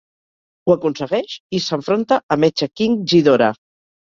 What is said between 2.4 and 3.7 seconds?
Mecha-King Ghidorah.